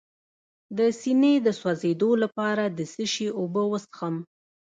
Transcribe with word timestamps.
د 0.77 0.79
سینې 0.99 1.33
د 1.45 1.47
سوځیدو 1.59 2.09
لپاره 2.23 2.63
د 2.77 2.79
څه 2.93 3.03
شي 3.13 3.27
اوبه 3.39 3.63
وڅښم؟ 3.71 4.15